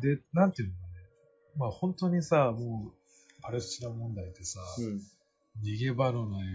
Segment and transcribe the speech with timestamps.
[0.00, 0.92] で、なんていうのかね。
[1.56, 5.00] まあ本当にさ、もう、パレスチナ問題ってさ、うん。
[5.62, 6.48] 逃げ場のない、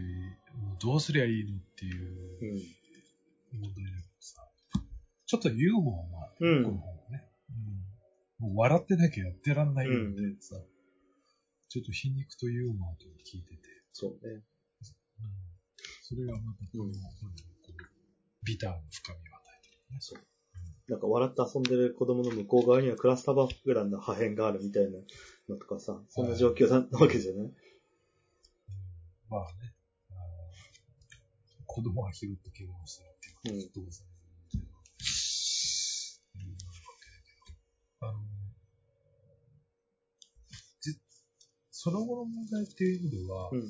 [0.58, 2.02] もうどうすりゃいいのっていう
[2.42, 3.60] うん。
[3.60, 4.48] 問題だけどさ、
[5.26, 7.28] ちょっとユーモアが、うんこの方がね、
[8.42, 8.50] うん。
[8.50, 10.56] もう笑ってなきゃやってらんないよみたいなさ、
[11.74, 13.62] ちょっと皮肉とユーモアと聞いてて、
[13.94, 14.30] そうね。
[14.30, 14.44] うん、
[16.04, 16.94] それがまたこの、うん
[18.46, 19.98] ビターな深みを与えてるね。
[20.00, 20.20] そう。
[20.92, 25.00] なんか笑って遊んでる子供の向こう側にはクラスター爆弾の破片があるみたいな
[25.50, 27.52] のとかさ、そんな状況なわけじゃない？
[29.30, 29.74] まあね、
[30.12, 30.20] あの
[31.66, 34.16] 子供は拾って怪我をするっていうことをされる
[34.52, 34.64] けど、
[36.36, 38.20] いろいろあるわけだけど、あの、
[41.84, 43.68] その後の問題っていう意味では、うん。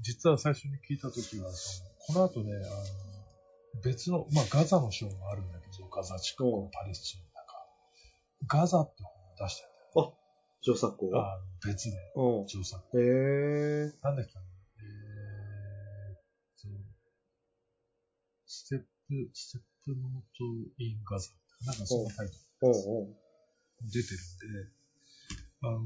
[0.00, 1.50] 実は最初に聞いたときは、
[2.06, 2.58] この後ね、あ
[3.78, 8.60] の、別の、まあガザの章があるんだけど、ガザ地区、うんパレスチナの中。
[8.60, 11.24] ガザって本を出してんだよ。
[11.24, 12.46] あの別で、うん。
[12.46, 12.76] 調査。
[12.76, 13.92] へえ。
[14.02, 14.42] なんだっけな
[14.76, 16.20] えーっ
[16.60, 16.68] と、
[18.44, 20.44] ステップ、ステップノート
[20.76, 21.30] インガザ。
[21.64, 23.16] なんかそのタイトル
[23.90, 24.20] 出てる
[24.60, 24.68] んで、
[25.62, 25.80] あの、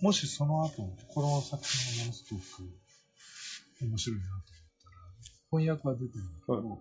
[0.00, 2.42] もしその後、この作品がものすごく
[3.82, 4.44] 面白いなと思っ
[4.82, 4.96] たら、
[5.50, 6.78] 翻訳は出てるんだけど、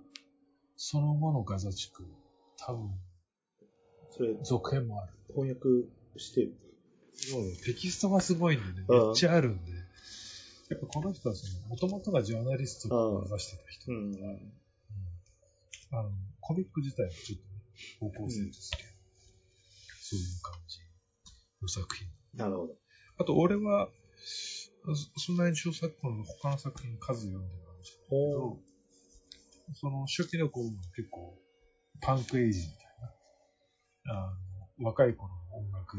[0.78, 2.06] その後のガザ地区、
[2.58, 2.90] 多分。
[4.12, 5.14] それ、続編もある。
[5.34, 6.56] 翻訳してる。
[7.66, 9.72] テキストがすごいんでね、うんめっちゃあるんで、
[10.70, 14.54] やっぱこの人はその、もともとがジャーナリストを目指してた人うん。
[15.92, 17.40] あの、コミック自体はちょっ
[18.00, 18.90] とね、方向性ですけど、
[20.02, 20.80] そういう感じ
[21.62, 22.08] の作品。
[22.36, 22.76] なるほど。
[23.20, 23.90] あと、俺は、
[25.16, 28.60] そそんなに小作家の他の作品数読んでるかもしれないけど、
[29.76, 31.38] その初期の頃の結構、
[32.02, 32.86] パンクエイジみたい
[34.06, 34.34] な、あ
[34.80, 35.98] の、若い頃の音楽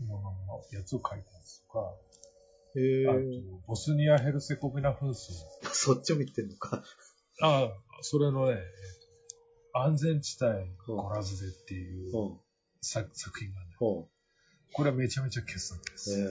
[0.00, 1.94] もののやつを書いたやつとか、
[2.76, 5.14] へあとえ。、ボスニア・ヘルセゴビナ紛争。
[5.72, 6.82] そっちを見てんのか。
[7.42, 7.70] ああ、
[8.02, 8.58] それのね、えっ
[9.72, 12.40] と安全地帯ゴラズデっていううん。
[12.82, 14.08] 作作品がね、ほ
[14.72, 16.10] これはめちゃめちゃ傑作です。
[16.12, 16.24] え。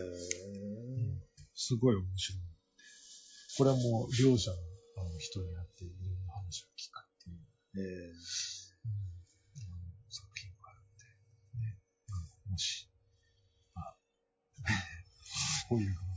[1.53, 2.41] すごい面白い。
[3.57, 4.57] これはもう両者の
[4.97, 8.07] あの人に会っていろんな話を聞くっていう、へえ。
[8.07, 8.15] うん、
[10.09, 11.77] 作品があるんで、ね、
[12.45, 12.89] うんもし、
[13.75, 13.95] まあ、
[15.69, 16.09] こういうのが、ね、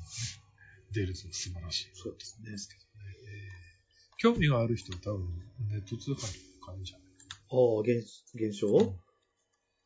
[0.93, 1.91] 出ると素晴らしい。
[1.94, 2.50] そうですね。
[2.50, 3.16] ですけどね。
[3.25, 3.72] えー
[4.22, 5.27] 興味がある人は多分
[5.69, 6.28] ネット通販とか
[6.66, 7.06] 買うんじゃない
[7.50, 8.94] ああ、現、現象？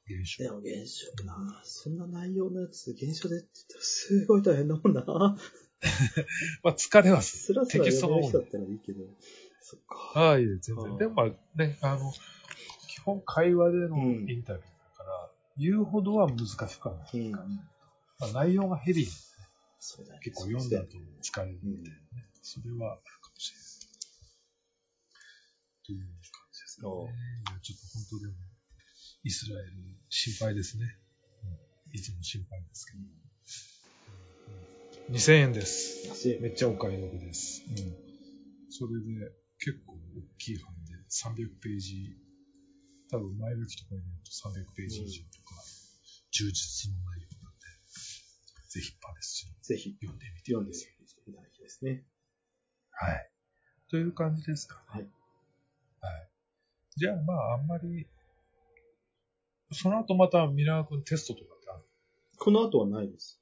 [0.09, 0.45] 現象。
[0.45, 1.61] でも現象な。
[1.65, 5.05] そんな内容のやつ、現象でって言ったらすごい大変だもんな。
[6.63, 7.43] まあ疲れはする。
[7.43, 9.05] スラスラテキストが多い読める人だったらいいけど。
[9.61, 10.13] そっか。
[10.15, 10.99] ああ、いえ、全然。
[10.99, 11.27] でもまあ
[11.59, 12.13] ね、あの、
[12.89, 17.19] 基本会話でのうんインタビューだから、言うほどは難しくはない。
[17.19, 17.33] うん。
[17.33, 17.41] ま
[18.21, 19.11] あ、内容がヘビー
[19.79, 20.21] そうだね。
[20.23, 22.03] 結構読んだと疲れるみたいなね。
[22.13, 23.67] うんそれはあるかもしれない。
[25.85, 26.95] という感じですかね。
[26.95, 28.35] いやちょっと本当でも、
[29.27, 29.73] イスラエル
[30.09, 30.87] 心配ですね。
[31.43, 33.01] うんいつも心配ですけど。
[35.19, 36.39] 2000円です。
[36.41, 37.65] めっちゃお買い得です。
[37.67, 37.77] うん。
[38.71, 39.99] それで結構大
[40.39, 42.17] きい版で300ページ、
[43.11, 45.57] 多分前書きとか入れると300ページ以上とか、
[46.31, 47.67] 充実の内容なんで、
[48.69, 50.81] ぜひパレスチナぜひ、読んでみて読んでい
[51.35, 52.05] ただきですね。
[52.91, 53.31] はい。
[53.91, 54.81] という感じですかね。
[54.87, 55.03] はい。
[55.03, 56.29] はい。
[56.97, 58.07] じゃあまああんまり、
[59.73, 61.85] その後またミラー君テストとかってある
[62.39, 63.41] この後はないです。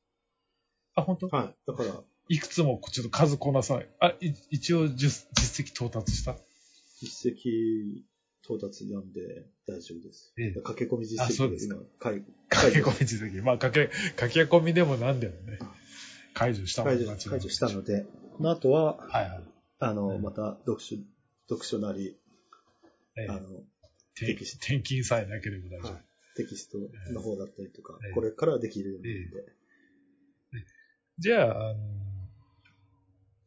[0.94, 1.28] あ、本当？
[1.28, 1.54] はい。
[1.66, 3.88] だから、いくつもちょっと数こなさい。
[4.00, 6.36] あ、い一応実実績到達した
[7.00, 8.02] 実績
[8.44, 10.32] 到達なんで大丈夫です。
[10.38, 13.42] ええ駆け込み実績あそうですか駆け込み実績。
[13.42, 15.58] まあ、駆け、駆け込みでもなんだよね。
[16.32, 18.06] 解除した解除解除したので、
[18.36, 19.42] この後は、はいはい。
[19.80, 20.96] あの、うんまた読書、
[21.48, 22.16] 読書なり、
[23.16, 23.40] ええあの、
[24.14, 24.34] 転
[24.82, 25.92] 勤さえなければ大丈夫。
[25.92, 26.04] はい
[26.36, 26.78] テキスト
[27.12, 29.54] の方だったりとか、ええこれからできるようになるんで、
[31.18, 31.80] じゃあ、あの、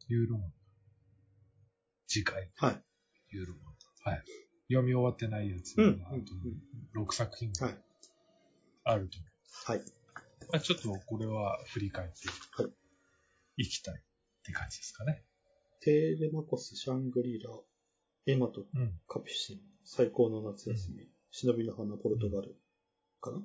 [0.08, 0.52] ユーロマン。
[2.06, 2.82] 次回、はい。
[3.30, 3.70] ユーロマ
[4.10, 4.14] ン。
[4.14, 4.24] はい。
[4.68, 6.10] 読み終わってないやつが、うんあ
[6.94, 7.78] と6作品はい。
[8.84, 9.72] あると思う。
[9.72, 9.92] はい。
[10.50, 12.28] まあ、ちょっとこれは振り返って
[12.62, 12.72] はい
[13.64, 13.98] いきたいっ
[14.44, 15.24] て感じですかね。
[15.80, 17.54] テーレマコス、シャングリーラ、
[18.26, 18.98] エマとうん。
[19.06, 22.56] カピシン、最高の夏休み、忍びの花、ポルトガル、
[23.20, 23.38] かな？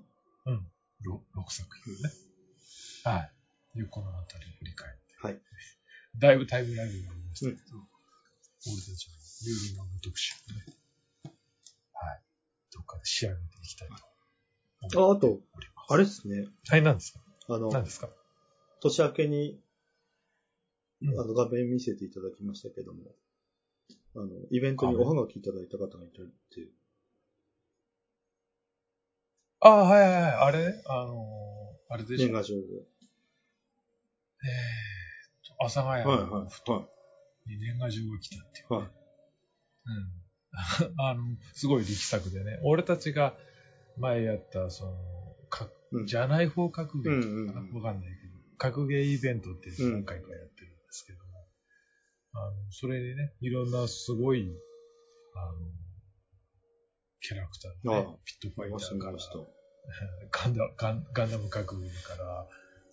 [0.45, 0.67] うん。
[1.05, 2.11] 6, 作品ね。
[3.03, 3.29] は
[3.75, 3.79] い。
[3.79, 4.99] いうこのあたりを振り返って。
[5.21, 5.41] はい。
[6.19, 7.77] だいぶタイムラグがありましたけど、
[8.67, 9.13] 俺たちの
[9.45, 10.65] ルールの特集をね、
[11.93, 12.21] はい。
[12.71, 13.89] どっかで仕上げていきたい
[14.91, 15.39] とあ、あと。
[15.89, 16.47] あれですね。
[16.69, 17.19] はい、何ですか？
[17.49, 18.09] あの、何ですか？
[18.81, 19.59] 年明けに、
[21.01, 22.99] うんあの、画面見せていただきましたけども、
[24.15, 26.69] あの、イベントにおはがきいただいた方がいたっていう。
[29.63, 30.31] ああ、はいはいはい。
[30.33, 30.65] あれ？
[30.73, 32.27] ねあのーあれでしょ？
[32.27, 32.59] 年賀状を。
[32.59, 36.89] えーと、阿佐ヶ谷のふと
[37.47, 38.77] に年賀状が来たっていう、ね。
[38.77, 38.85] はい。
[39.85, 40.93] うん。
[40.99, 41.23] あの、
[41.53, 43.35] すごい力作でね、俺たちが
[43.97, 44.91] 前やった、その、
[45.49, 51.47] かうんじゃない方格芸うんうんかなわかんないけど、格ゲーイベントって何回かやってるんですけども、
[52.33, 54.51] あの、それでね、いろんなすごい、
[55.35, 55.53] あの、
[57.23, 59.17] キャラクター、ねピットファイターから。
[60.29, 62.47] ガンダガンガンダム格ゲーから、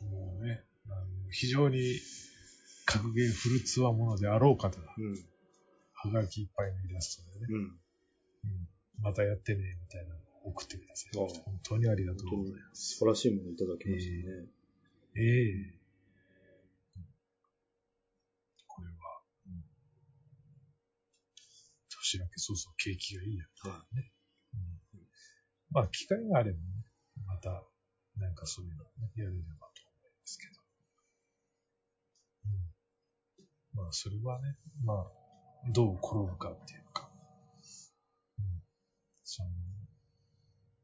[0.08, 1.98] もうね、あの非常に
[2.86, 5.14] 格ゲーフルツアーものであろうかと、うん。
[5.92, 7.56] はがきいっぱいのイラストでね、うん。
[7.56, 8.68] うん
[9.02, 11.16] またやってね、みたいなのを送ってください。
[11.16, 11.28] 本
[11.64, 12.98] 当にありがとうございます。
[12.98, 14.46] 素晴らしいものいただきましたね。
[15.16, 15.80] ええ
[18.68, 18.94] これは、
[19.46, 19.64] うん
[21.88, 23.50] 年明けそうそう景気がいいやね。
[23.94, 24.19] うん
[25.72, 26.64] まあ、機会があればね、
[27.26, 27.62] また、
[28.16, 30.52] なんかそういうのね、やれればと思いますけど。
[32.46, 35.06] うん、まあ、それはね、まあ、
[35.72, 37.08] どう転ぶかっていうか、
[38.38, 38.44] うん、
[39.22, 39.50] その、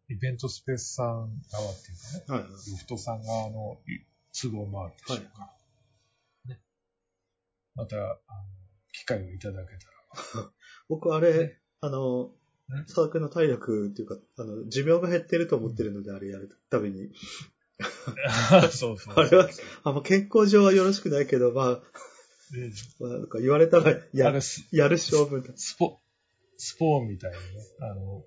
[0.08, 1.06] イベントスペースさん
[1.50, 2.50] 側っていうかね、はいはい。
[2.50, 3.78] ロフトさん側の
[4.32, 5.50] 都合もあるでしょうか
[6.46, 6.54] ら。
[6.54, 6.60] ね。
[7.74, 8.16] また、あの、
[8.92, 10.52] 機会をいただけたら。
[10.88, 12.34] 僕あれ、あのん、
[12.86, 17.10] 佐々木の体力っていうか、あの、寿命が減ってると思ってるので、あれやるたびに。
[18.72, 19.14] そうそう。
[19.16, 19.48] あれは、
[19.84, 21.82] あまあ、健康上はよろしくないけど、まあ、
[22.56, 22.70] え
[23.00, 25.52] まあ、なんか言われたらえやあれス、やる勝負だ。
[25.56, 26.00] スポ、
[26.56, 27.42] スポーンみたいにね、
[27.80, 28.24] あの、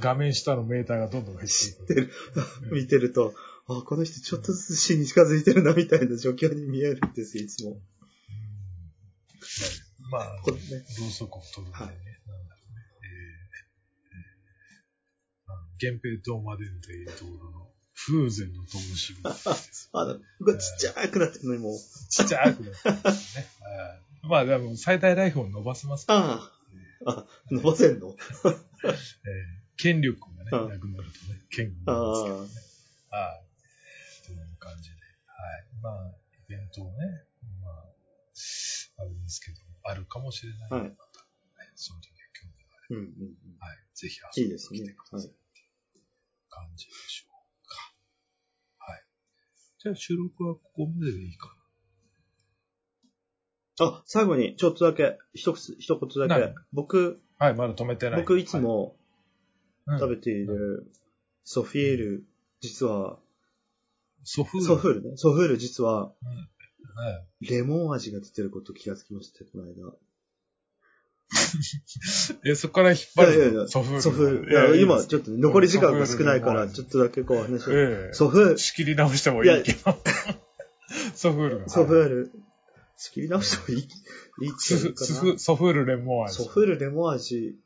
[0.00, 1.52] 画面下のメーターがどんどん減っていく。
[1.52, 2.10] 知ってる。
[2.72, 3.34] 見てると、
[3.68, 7.70] あ、この人ちょっとずつ死に近づいてるな、みたいな状況に見えるんですよ、いつも。
[7.72, 7.82] うん
[10.10, 10.62] まあ、これね
[10.98, 12.82] ろうそくを取るんでね、はいなんだろうね。
[13.02, 13.06] え
[13.36, 13.66] え
[15.48, 19.90] あの源平島までのというところの風前の灯火です。
[19.92, 21.78] あの、うわ、ちっちゃくなってるのにもう。
[22.10, 23.46] ちっちゃくなってますね。
[23.60, 26.52] はいまあでも最大ライフを伸ばせますから、あ
[27.06, 28.16] あ、あ、伸ばせんの？
[28.82, 32.50] ええ権力がね、うんなくなるとね、権が伸びますけどね。
[33.10, 33.42] あは
[34.22, 34.26] い。
[34.26, 34.96] という感じで。
[34.96, 35.66] はい。
[35.80, 37.24] まあ、イベントをね、
[37.62, 37.84] まあ、
[38.98, 41.20] あれですけど、あるかもしれないはいまた、
[41.62, 43.58] ね、その時は興味があれうんうんうん。
[43.58, 43.78] ば、はい。
[43.94, 45.30] ぜひい遊びにいですね来てください。
[45.30, 45.36] はい
[46.56, 47.76] 感じでしょうか。
[48.78, 49.04] はい。
[49.78, 51.54] じゃあ収録はここまででいいか
[53.78, 56.54] あ、最後に、ちょっとだけ、一つ、一言だけ何。
[56.72, 57.46] 僕、な。
[57.48, 58.20] はい、まだ止めてない。
[58.20, 58.96] 僕いつも
[59.84, 60.90] はい、食べている
[61.44, 62.26] ソフィエール、
[62.60, 63.18] 実は、
[64.24, 64.66] ソフール？
[64.66, 65.16] ソフールね。
[65.16, 66.14] ソフール実は、は
[67.40, 67.46] い。
[67.50, 69.92] レモン味が出てること気がつきました、この間。
[72.44, 74.02] え、そこから引っ張るいやいやいやソフール。
[74.02, 74.50] ソフール。
[74.50, 77.72] いや、い今、ちょっと残り時間が少ないから、ちょっとだけこう話を。
[77.72, 79.98] ええソフール、仕切り直してもいいけど。
[81.14, 81.68] ソフールが。
[81.68, 82.32] ソフール、
[82.96, 86.24] 仕切り直してもいい、いいソフールレモンな。
[86.26, 86.34] 味。
[86.34, 87.56] ソフールレモン味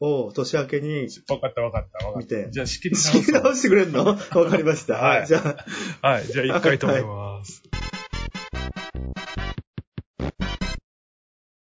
[0.00, 2.50] を年明けに、わかったわかったわかった。
[2.50, 2.96] じゃあ仕切り
[3.32, 4.04] 直してくれんの？
[4.04, 4.94] わかりました。
[4.94, 5.66] はいはい、じゃ
[6.02, 6.08] あ。
[6.08, 7.62] はい、じゃあ一回止めます。